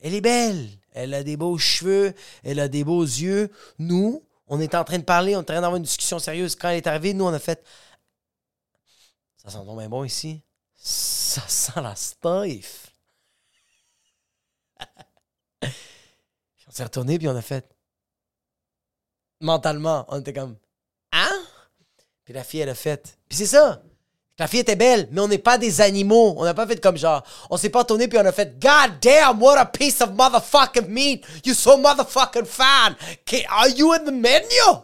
[0.00, 0.66] Elle est belle.
[0.92, 2.14] Elle a des beaux cheveux.
[2.42, 3.50] Elle a des beaux yeux.
[3.78, 6.56] Nous, on est en train de parler, on est en train d'avoir une discussion sérieuse.
[6.56, 7.62] Quand elle est arrivée, nous, on a fait.
[9.36, 10.42] Ça sent bien bon ici.
[10.74, 12.90] Ça sent la stiff.
[16.76, 17.68] s'est retourné, puis on a fait
[19.40, 20.56] mentalement, on était comme
[21.12, 21.42] Hein?
[22.24, 23.16] Puis la fille, elle a fait.
[23.28, 23.82] Puis c'est ça.
[24.36, 26.34] La fille était belle, mais on n'est pas des animaux.
[26.36, 27.24] On n'a pas fait comme genre.
[27.50, 30.88] On s'est pas tourné puis on a fait God damn, what a piece of motherfucking
[30.88, 31.24] meat.
[31.44, 32.96] You so motherfucking fine.
[33.48, 34.82] are you in the menu?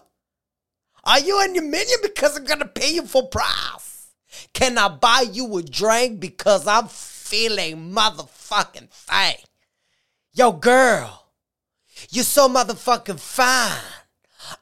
[1.02, 4.10] Are you in the menu because I'm gonna pay you full price?
[4.52, 9.34] Can I buy you a drink because I'm feeling motherfucking fine?
[10.32, 11.29] Yo, girl,
[12.10, 14.00] you so motherfucking fine.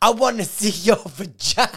[0.02, 1.70] I wanna see your vagina.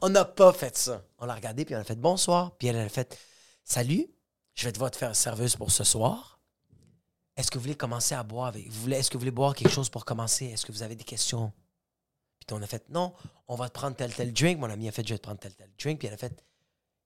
[0.00, 1.02] On n'a pas fait ça.
[1.18, 2.56] On l'a regardé, puis on a fait bonsoir.
[2.56, 3.18] Puis elle a fait
[3.64, 4.06] Salut,
[4.54, 6.40] je vais devoir te faire serveuse pour ce soir.
[7.36, 9.88] Est-ce que vous voulez commencer à boire avec Est-ce que vous voulez boire quelque chose
[9.88, 10.46] pour commencer?
[10.46, 11.52] Est-ce que vous avez des questions?
[12.46, 13.14] Puis on a fait Non,
[13.48, 14.58] on va te prendre tel tel drink.
[14.58, 15.98] Mon ami a fait Je vais te prendre tel tel drink.
[15.98, 16.44] Puis elle a fait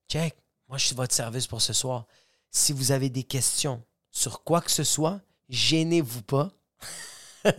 [0.08, 0.36] Check,
[0.68, 2.06] moi je suis votre serveuse pour ce soir.
[2.50, 6.50] Si vous avez des questions sur quoi que ce soit, gênez-vous pas.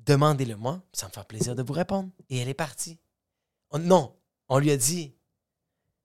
[0.00, 2.10] demandez-le-moi, ça me fait plaisir de vous répondre.
[2.30, 2.98] Et elle est partie.
[3.78, 4.14] non,
[4.48, 5.14] on lui a dit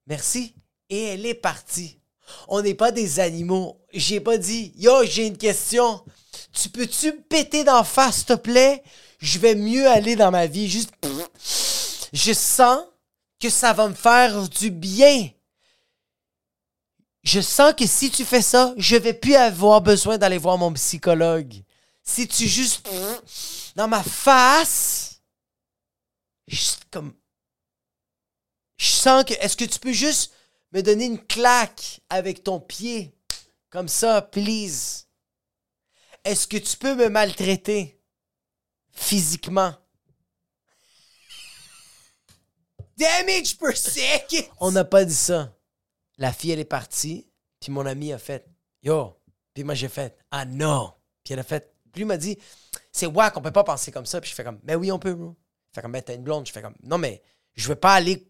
[0.07, 0.55] merci
[0.89, 1.99] et elle est partie.
[2.47, 3.79] On n'est pas des animaux.
[3.93, 6.03] J'ai pas dit Yo, j'ai une question.
[6.53, 8.83] Tu peux-tu me péter d'en face, s'il te plaît?
[9.19, 10.69] Je vais mieux aller dans ma vie.
[10.69, 10.93] Juste.
[12.13, 12.83] Je sens
[13.39, 15.29] que ça va me faire du bien.
[17.23, 20.73] Je sens que si tu fais ça, je vais plus avoir besoin d'aller voir mon
[20.73, 21.53] psychologue.
[22.03, 22.87] Si tu juste
[23.75, 25.21] dans ma face,
[26.47, 27.13] juste comme.
[28.77, 29.33] Je sens que.
[29.35, 30.33] Est-ce que tu peux juste
[30.71, 33.15] me donner une claque avec ton pied?
[33.69, 35.05] Comme ça, please?
[36.23, 38.01] Est-ce que tu peux me maltraiter
[38.91, 39.75] physiquement?
[42.97, 44.43] Damage per second!
[44.59, 45.53] On n'a pas dit ça.
[46.21, 47.27] La fille, elle est partie,
[47.59, 48.45] puis mon ami a fait
[48.83, 49.17] Yo.
[49.53, 50.93] Puis moi, j'ai fait Ah non.
[51.23, 51.73] Puis elle a fait.
[51.95, 52.37] Lui m'a dit
[52.91, 54.21] c'est wack, on peut pas penser comme ça.
[54.21, 55.35] Puis je fais comme, mais oui, on peut, bro.
[55.69, 56.45] Je fais comme, ben, t'as une blonde.
[56.45, 57.21] Je fais comme, non, mais
[57.55, 58.27] je veux pas aller.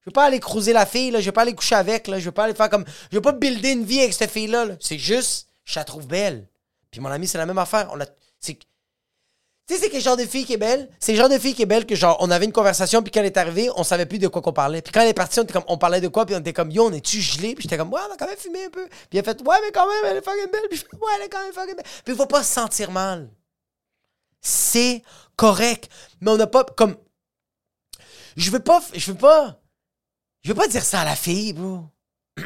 [0.00, 1.20] Je veux pas aller cruiser la fille, là.
[1.20, 2.18] Je veux pas aller coucher avec, là.
[2.18, 2.84] Je veux pas aller faire comme.
[3.10, 4.66] Je veux pas builder une vie avec cette fille-là.
[4.80, 6.48] C'est juste, je la trouve belle.
[6.90, 7.90] Puis mon ami, c'est la même affaire.
[7.92, 7.98] On.
[9.68, 10.88] Tu sais, c'est quel genre de fille qui est belle?
[10.98, 13.12] C'est le genre de fille qui est belle que, genre, on avait une conversation, puis
[13.12, 14.80] quand elle est arrivée, on savait plus de quoi qu'on parlait.
[14.80, 16.54] Puis quand elle est partie, on, était comme, on parlait de quoi, puis on était
[16.54, 17.54] comme, yo, on est-tu gelé?
[17.54, 18.88] Puis j'étais comme, ouais, on a quand même fumé un peu.
[18.88, 20.68] Puis elle a fait, ouais, mais quand même, elle est fucking belle.
[20.70, 21.84] Puis je fais, ouais, elle est quand même fucking belle.
[21.84, 23.28] Puis il faut pas se sentir mal.
[24.40, 25.02] C'est
[25.36, 25.90] correct.
[26.22, 26.96] Mais on n'a pas, comme,
[28.38, 29.60] je veux pas, je veux pas,
[30.44, 31.84] je veux pas dire ça à la fille, bro.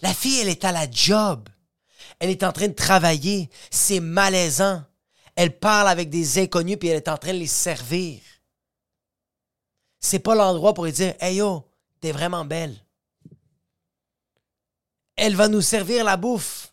[0.00, 1.48] La fille, elle est à la job.
[2.18, 3.48] Elle est en train de travailler.
[3.70, 4.82] C'est malaisant.
[5.34, 8.20] Elle parle avec des inconnus puis elle est en train de les servir.
[9.98, 11.64] C'est pas l'endroit pour lui dire Hey yo,
[12.00, 12.76] t'es vraiment belle.
[15.16, 16.72] Elle va nous servir la bouffe.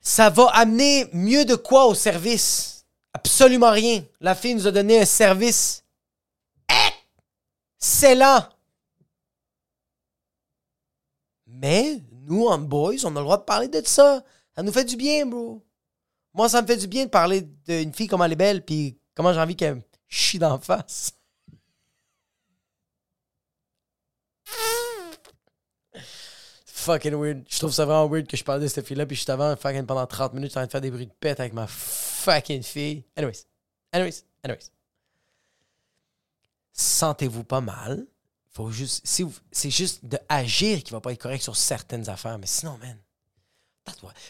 [0.00, 2.84] Ça va amener mieux de quoi au service?
[3.14, 4.04] Absolument rien.
[4.20, 5.82] La fille nous a donné un service
[7.78, 8.46] excellent.
[11.46, 14.22] Mais nous, en boys, on a le droit de parler de ça.
[14.56, 15.64] Ça nous fait du bien, bro.
[16.32, 18.98] Moi, ça me fait du bien de parler d'une fille comme elle est belle, puis
[19.14, 21.12] comment j'ai envie qu'elle chie d'en face.
[26.84, 27.44] fucking weird.
[27.48, 29.56] Je trouve ça vraiment weird que je parle de cette fille-là, puis je suis avant
[29.56, 32.62] fucking pendant 30 minutes en train de faire des bruits de pète avec ma fucking
[32.62, 33.04] fille.
[33.16, 33.46] Anyways.
[33.92, 34.24] Anyways.
[34.42, 34.70] Anyways.
[36.72, 38.06] Sentez-vous pas mal.
[38.50, 39.06] Faut juste.
[39.50, 42.98] C'est juste de agir qui va pas être correct sur certaines affaires, mais sinon, man.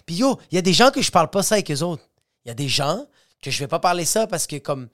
[0.06, 2.02] Puis yo, il y a des gens que je parle pas ça avec eux autres.
[2.44, 3.06] Il y a des gens
[3.42, 4.88] que je vais pas parler ça parce que comme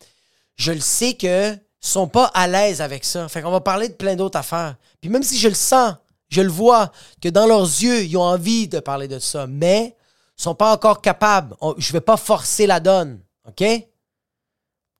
[0.56, 3.28] je le sais que sont pas à l'aise avec ça.
[3.28, 4.76] Fait qu'on va parler de plein d'autres affaires.
[5.00, 5.94] Puis même si je le sens,
[6.28, 9.96] je le vois que dans leurs yeux, ils ont envie de parler de ça, mais
[10.36, 11.56] sont pas encore capables.
[11.78, 13.64] je vais pas forcer la donne, OK?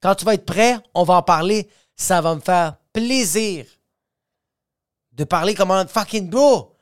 [0.03, 3.67] Quand tu vas être prêt, on va en parler, ça va me faire plaisir
[5.13, 6.75] de parler comme un fucking beau.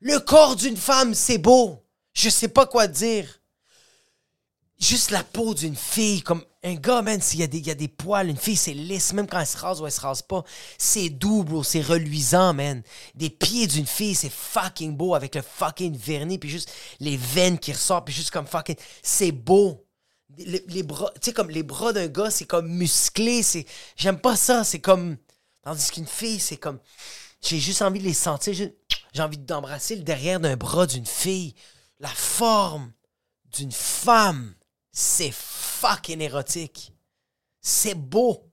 [0.00, 1.81] Le corps d'une femme, c'est beau.
[2.12, 3.40] Je sais pas quoi dire.
[4.78, 7.74] Juste la peau d'une fille, comme un gars, man, s'il y, a des, y a
[7.74, 10.22] des poils, une fille, c'est lisse, même quand elle se rase ou elle se rase
[10.22, 10.42] pas.
[10.76, 12.82] C'est doux, c'est reluisant, man.
[13.14, 17.58] Des pieds d'une fille, c'est fucking beau avec le fucking vernis, puis juste les veines
[17.58, 18.76] qui ressortent, puis juste comme fucking.
[19.02, 19.86] C'est beau.
[20.38, 23.66] Les, bras, tu sais, comme les bras d'un gars, c'est comme musclé, c'est.
[23.96, 25.16] J'aime pas ça, c'est comme.
[25.62, 26.80] Tandis qu'une fille, c'est comme.
[27.40, 31.54] J'ai juste envie de les sentir, j'ai envie d'embrasser le derrière d'un bras d'une fille
[32.02, 32.92] la forme
[33.56, 34.54] d'une femme,
[34.90, 36.92] c'est fucking érotique.
[37.60, 38.50] C'est beau.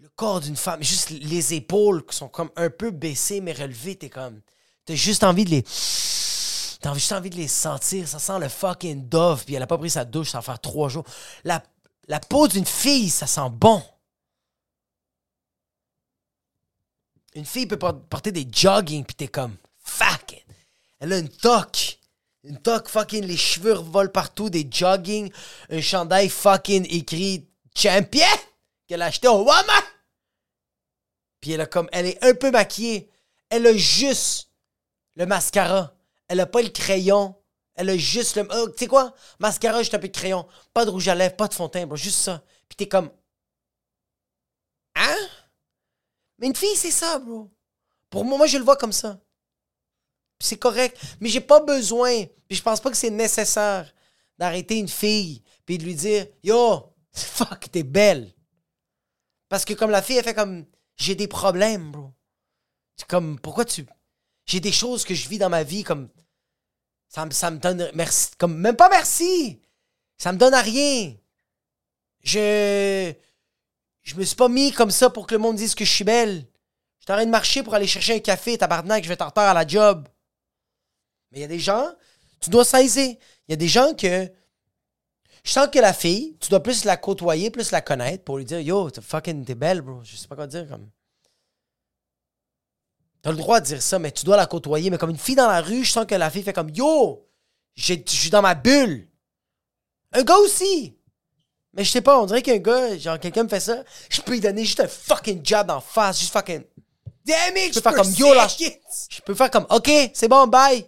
[0.00, 3.96] Le corps d'une femme, juste les épaules qui sont comme un peu baissées mais relevées,
[3.96, 4.42] t'es comme.
[4.84, 5.62] T'as juste envie de les.
[5.62, 8.08] T'as juste envie de les sentir.
[8.08, 10.60] Ça sent le fucking dove, puis elle a pas pris sa douche, ça va faire
[10.60, 11.04] trois jours.
[11.44, 11.62] La,
[12.08, 13.82] la peau d'une fille, ça sent bon.
[17.34, 19.56] Une fille peut porter des jogging, puis t'es comme.
[19.78, 20.44] Fuck
[20.98, 22.00] Elle a une toque.
[22.44, 25.32] Une toque fucking, les cheveux volent partout, des jogging,
[25.70, 28.26] un chandail fucking écrit champion
[28.86, 29.82] qu'elle a acheté au Walmart.
[31.40, 33.10] Puis elle a comme, elle est un peu maquillée.
[33.48, 34.50] Elle a juste
[35.14, 35.96] le mascara.
[36.28, 37.34] Elle a pas le crayon.
[37.76, 38.46] Elle a juste le.
[38.50, 39.14] Oh, tu sais quoi?
[39.38, 40.46] Mascara, juste un peu de crayon.
[40.74, 41.96] Pas de rouge à lèvres, pas de fond de.
[41.96, 42.42] Juste ça.
[42.68, 43.10] Puis t'es comme.
[44.96, 45.16] Hein?
[46.38, 47.50] Mais une fille, c'est ça, bro.
[48.10, 49.18] Pour moi, moi, je le vois comme ça
[50.38, 50.98] c'est correct.
[51.20, 53.92] Mais j'ai pas besoin, puis je pense pas que c'est nécessaire
[54.38, 58.32] d'arrêter une fille puis de lui dire Yo, fuck, t'es belle.
[59.48, 60.66] Parce que comme la fille, elle fait comme
[60.96, 62.12] J'ai des problèmes, bro.
[62.96, 63.86] C'est comme Pourquoi tu.
[64.46, 66.08] J'ai des choses que je vis dans ma vie comme.
[67.08, 67.90] Ça, ça me donne.
[67.94, 68.30] Merci.
[68.38, 69.60] Comme même pas merci.
[70.18, 71.14] Ça me donne à rien.
[72.22, 73.12] Je.
[74.02, 76.04] Je me suis pas mis comme ça pour que le monde dise que je suis
[76.04, 76.46] belle.
[77.06, 79.54] Je en de marcher pour aller chercher un café, tabarnak, je vais t'en retard à
[79.54, 80.08] la job.
[81.34, 81.90] Mais il y a des gens,
[82.40, 83.16] tu dois saisir.
[83.48, 84.30] Il y a des gens que.
[85.42, 88.44] Je sens que la fille, tu dois plus la côtoyer, plus la connaître pour lui
[88.44, 90.00] dire Yo, t'es fucking, t'es belle, bro.
[90.04, 90.68] Je sais pas quoi dire.
[90.68, 90.88] comme.
[93.20, 94.90] T'as le droit de dire ça, mais tu dois la côtoyer.
[94.90, 97.28] Mais comme une fille dans la rue, je sens que la fille fait comme Yo,
[97.74, 99.08] je suis dans ma bulle.
[100.12, 100.96] Un gars aussi.
[101.72, 104.32] Mais je sais pas, on dirait qu'un gars, genre quelqu'un me fait ça, je peux
[104.32, 106.62] lui donner juste un fucking job en face, juste fucking.
[107.24, 107.72] Damage!
[107.74, 108.46] Je peux faire comme Yo là.
[108.46, 110.86] Je peux faire comme Ok, c'est bon, bye.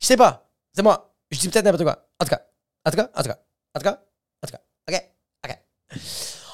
[0.00, 0.48] Je sais pas.
[0.72, 1.14] C'est moi.
[1.30, 2.08] Je dis peut-être n'importe quoi.
[2.20, 2.42] En tout cas.
[2.84, 3.10] En tout cas.
[3.14, 3.38] En tout cas.
[3.74, 4.02] En tout cas.
[4.42, 4.60] En tout cas.
[4.88, 5.10] OK.
[5.44, 5.58] OK.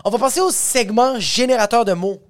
[0.04, 2.22] On va passer au segment générateur de mots.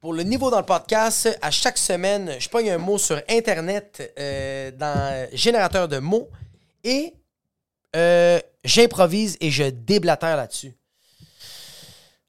[0.00, 4.12] Pour le niveau dans le podcast, à chaque semaine, je pogne un mot sur Internet
[4.18, 6.28] euh, dans générateur de mots
[6.82, 7.14] et
[7.94, 10.74] euh, j'improvise et je déblatère là-dessus.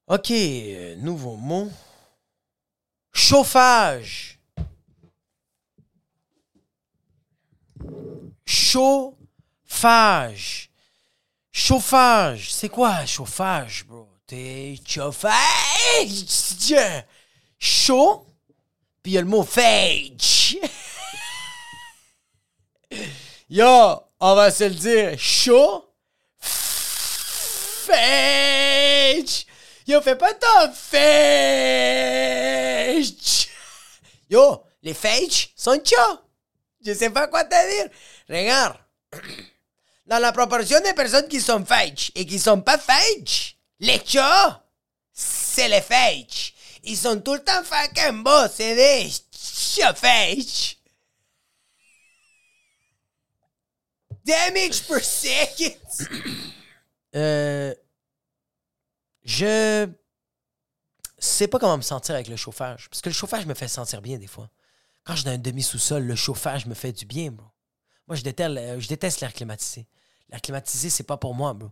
[0.08, 1.70] OK, euh, nouveau mot.
[3.12, 4.33] Chauffage.
[9.84, 10.70] Phage.
[11.52, 12.54] Chauffage.
[12.54, 14.08] C'est quoi chauffage, bro?
[14.26, 15.34] T'es chauffage.
[17.60, 18.26] Chaud.
[19.02, 20.58] Puis il y a le mot fage.
[23.50, 25.20] Yo, on va se le dire.
[25.20, 25.86] Chaud.
[26.40, 27.98] Fage.
[29.86, 31.04] Yo, fais pas ton fage.
[34.30, 36.23] Yo, les fage sont chauds.
[36.86, 37.90] Je sais pas quoi te dire.
[38.30, 38.78] Regarde.
[40.06, 44.64] Dans la proportion des personnes qui sont fage et qui sont pas fage, les chats,
[45.14, 46.54] c'est les fage.
[46.84, 49.10] Ils sont tout le temps fucking beaux, c'est des
[49.42, 49.94] chats.
[54.26, 55.76] Damage per second.
[57.16, 57.74] Euh,
[59.24, 59.88] je
[61.18, 62.90] sais pas comment me sentir avec le chauffage.
[62.90, 64.50] Parce que le chauffage me fait sentir bien des fois.
[65.04, 67.48] Quand je suis un demi-sous-sol, le chauffage me fait du bien, bro.
[68.08, 69.88] Moi, je déteste, euh, je déteste l'air climatisé.
[70.30, 71.72] L'air climatisé, c'est pas pour moi, bro.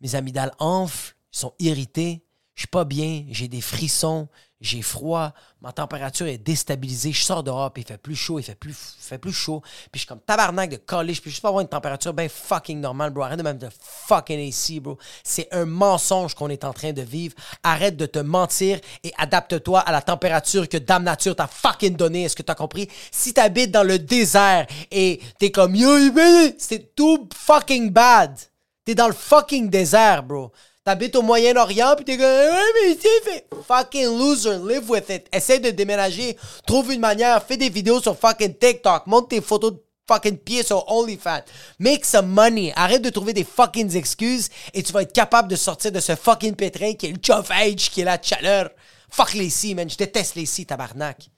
[0.00, 4.28] Mes amygdales enflent, ils sont irrités, je suis pas bien, j'ai des frissons,
[4.60, 8.42] j'ai froid, ma température est déstabilisée, je sors dehors, puis il fait plus chaud, il
[8.42, 11.40] fait plus, fait plus chaud, puis je suis comme tabarnak de coller, je peux juste
[11.40, 13.22] pas avoir une température bien fucking normale, bro.
[13.22, 14.98] Arrête de même de fucking AC, bro.
[15.24, 17.34] C'est un mensonge qu'on est en train de vivre.
[17.62, 22.24] Arrête de te mentir et adapte-toi à la température que Dame Nature t'a fucking donnée.
[22.24, 22.88] Est-ce que t'as compris?
[23.10, 25.90] Si t'habites dans le désert et t'es comme yo,
[26.58, 28.38] c'est tout fucking bad.
[28.84, 30.52] T'es dans le fucking désert, bro.
[30.82, 33.46] T'habites au Moyen-Orient, puis t'es comme, ouais, mais fait.
[33.68, 35.26] Fucking loser, live with it.
[35.30, 36.38] Essaye de déménager.
[36.66, 37.44] Trouve une manière.
[37.44, 39.06] Fais des vidéos sur fucking TikTok.
[39.06, 41.42] Monte tes photos de fucking pieds sur OnlyFans.
[41.78, 42.72] Make some money.
[42.76, 46.16] Arrête de trouver des fucking excuses et tu vas être capable de sortir de ce
[46.16, 48.70] fucking pétrin qui est le chauffage, qui est la chaleur.
[49.10, 49.88] Fuck les si, man.
[49.88, 51.28] Je déteste les si, tabarnak.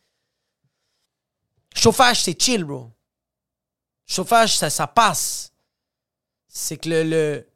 [1.75, 2.91] Chauffage, c'est chill, bro.
[4.07, 5.53] Chauffage, ça, ça passe.
[6.47, 7.49] C'est que le, le,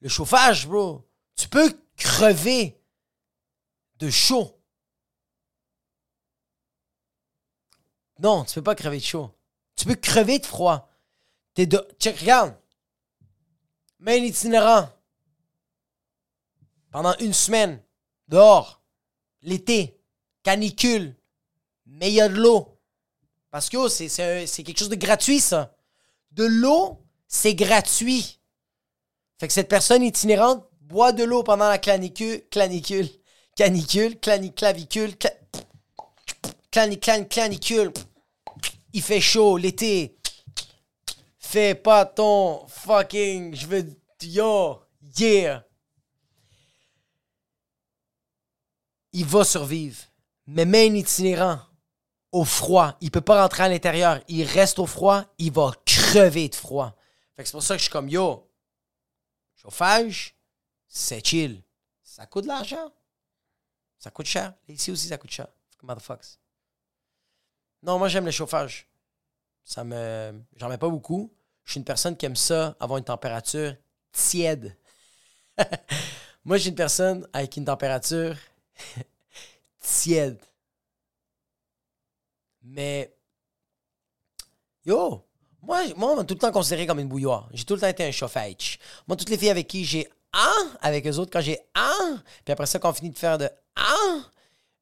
[0.00, 1.02] le chauffage, bro,
[1.36, 2.80] tu peux crever
[3.98, 4.60] de chaud.
[8.18, 9.30] Non, tu peux pas crever de chaud.
[9.76, 10.88] Tu peux crever de froid.
[11.54, 11.86] T'es de.
[11.98, 12.56] Check, regarde.
[14.06, 14.88] Itinérant.
[16.90, 17.82] Pendant une semaine.
[18.28, 18.82] Dehors.
[19.42, 20.00] L'été.
[20.42, 21.14] Canicule.
[21.86, 22.78] Mais il y a de l'eau.
[23.50, 24.08] Parce que oh, c'est
[24.64, 25.76] quelque chose de gratuit, ça.
[26.32, 28.40] De l'eau, c'est gratuit.
[29.38, 33.08] Fait que cette personne itinérante boit de l'eau pendant la canicule, canicule,
[33.56, 35.16] canicule, clavicule,
[36.70, 37.92] canicule, canicule.
[38.92, 40.16] Il fait chaud l'été.
[41.36, 43.84] Fais pas ton fucking, je veux,
[44.22, 44.82] yo,
[45.18, 45.64] yeah.
[49.12, 49.98] Il va survivre.
[50.46, 51.58] Mais même itinérant,
[52.30, 54.20] au froid, il peut pas rentrer à l'intérieur.
[54.28, 56.94] Il reste au froid, il va crever de froid.
[57.34, 58.48] Fait que c'est pour ça que je suis comme, yo,
[59.56, 60.34] chauffage,
[60.94, 61.60] c'est chill.
[62.04, 62.92] Ça coûte de l'argent.
[63.98, 64.54] Ça coûte cher.
[64.68, 65.48] Ici aussi, ça coûte cher.
[65.82, 66.38] Motherfuckers.
[67.82, 68.88] Non, moi, j'aime le chauffage.
[69.64, 70.40] Ça me.
[70.56, 71.34] J'en mets pas beaucoup.
[71.64, 73.74] Je suis une personne qui aime ça, avoir une température
[74.12, 74.76] tiède.
[76.44, 78.36] moi, suis une personne avec une température
[79.80, 80.40] tiède.
[82.62, 83.12] Mais.
[84.86, 85.26] Yo!
[85.60, 87.48] Moi, moi, on m'a tout le temps considéré comme une bouilloire.
[87.52, 88.78] J'ai tout le temps été un chauffage.
[89.08, 92.52] Moi, toutes les filles avec qui j'ai ah avec eux autres, quand j'ai ah, puis
[92.52, 94.20] après ça, quand on finit de faire de ah,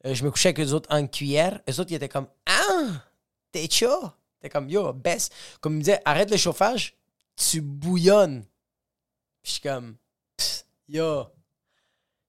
[0.04, 1.60] je me couchais avec eux autres en cuillère.
[1.68, 3.04] Eux autres, ils étaient comme ah,
[3.52, 4.10] t'es chaud?
[4.40, 5.30] T'es comme yo, baisse.
[5.60, 6.96] Comme ils me disaient, arrête le chauffage,
[7.36, 8.44] tu bouillonnes.
[9.44, 9.96] Je suis comme
[10.88, 11.26] yo,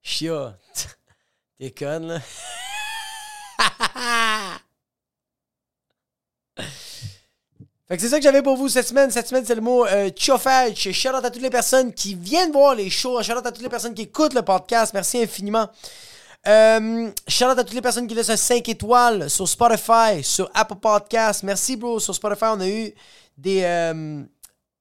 [0.02, 0.50] chio,
[1.58, 2.20] t'es conne là.
[7.88, 9.12] Fait que c'est ça que j'avais pour vous cette semaine.
[9.12, 10.92] Cette semaine, c'est le mot euh, chauffage.
[10.92, 13.22] Shout out à toutes les personnes qui viennent voir les shows.
[13.22, 14.94] Shout out à toutes les personnes qui écoutent le podcast.
[14.94, 15.70] Merci infiniment.
[16.48, 20.50] Euh, shout out à toutes les personnes qui laissent un 5 étoiles sur Spotify, sur
[20.54, 21.44] Apple Podcast.
[21.44, 22.00] Merci, bro.
[22.00, 22.94] Sur Spotify, on a eu
[23.38, 24.24] des, euh,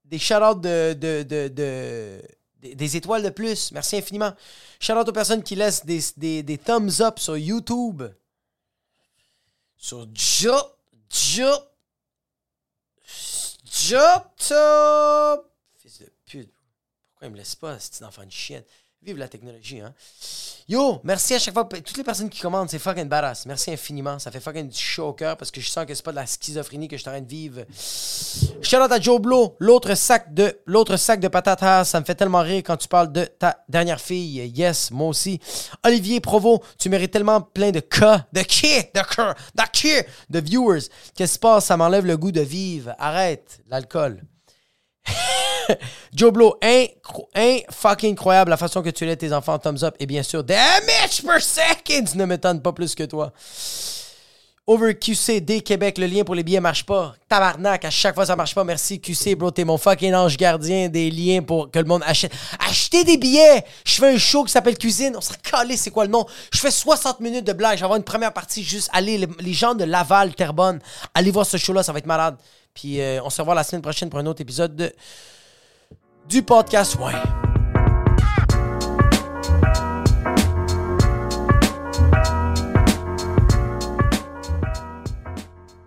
[0.04, 2.22] des shout de, de, de, de
[2.62, 3.72] des étoiles de plus.
[3.72, 4.32] Merci infiniment.
[4.78, 8.04] Shout out aux personnes qui laissent des, des, des thumbs up sur YouTube.
[9.76, 10.54] Sur Jo,
[13.72, 15.42] Jo, Jota!
[15.78, 16.52] Fils de pute.
[17.08, 18.64] Pourquoi il me laisse pas, un enfant de chienne?
[19.00, 19.94] Vive la technologie, hein?
[20.68, 21.64] Yo, merci à chaque fois.
[21.64, 23.46] Toutes les personnes qui commandent, c'est fucking badass.
[23.46, 24.18] Merci infiniment.
[24.18, 26.16] Ça fait fucking du chaud au cœur parce que je sens que c'est pas de
[26.16, 27.62] la schizophrénie que je suis en train de vivre.
[28.62, 31.84] Shout out à Joe Blow, l'autre sac de l'autre sac de patatas.
[31.86, 34.52] Ça me fait tellement rire quand tu parles de ta dernière fille.
[34.54, 35.40] Yes, moi aussi.
[35.84, 39.92] Olivier Provo, tu mérites tellement plein de cas, de qui, de cœur, de qui,
[40.30, 40.82] de viewers.
[41.14, 41.66] Qu'est-ce qui se passe?
[41.66, 42.94] Ça m'enlève le goût de vivre.
[42.98, 44.22] Arrête l'alcool.
[46.14, 49.94] Joe Blow, un fucking incroyable la façon que tu lèves tes enfants, thumbs up.
[49.98, 53.32] Et bien sûr, damage per second ne m'étonne pas plus que toi.
[54.64, 57.16] Over QCD Québec, le lien pour les billets marche pas.
[57.28, 58.62] Tabarnak, à chaque fois ça marche pas.
[58.62, 59.50] Merci QC, bro.
[59.50, 62.32] T'es mon fucking ange gardien des liens pour que le monde achète.
[62.60, 63.64] Achetez des billets!
[63.84, 65.14] Je fais un show qui s'appelle Cuisine.
[65.16, 66.24] On s'est calé, c'est quoi le nom?
[66.52, 67.74] Je fais 60 minutes de blague.
[67.74, 68.88] Je vais avoir une première partie juste.
[68.92, 70.78] Allez, les, gens de Laval, Terrebonne,
[71.12, 72.36] allez voir ce show-là, ça va être malade.
[72.74, 74.92] Puis euh, on se revoit la semaine prochaine pour un autre épisode de...
[76.28, 76.96] du podcast.
[76.96, 77.12] Ouais.